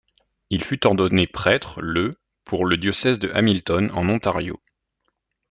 [0.49, 4.59] Il fut ordonné prêtre le pour le diocèse de Hamilton en Ontario.